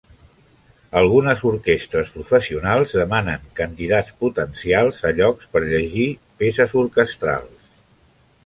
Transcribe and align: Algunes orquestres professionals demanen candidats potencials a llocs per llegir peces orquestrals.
Algunes 1.01 1.43
orquestres 1.49 2.09
professionals 2.15 2.95
demanen 3.01 3.45
candidats 3.61 4.17
potencials 4.25 5.05
a 5.11 5.15
llocs 5.21 5.53
per 5.55 5.63
llegir 5.67 6.11
peces 6.43 6.75
orquestrals. 6.87 7.73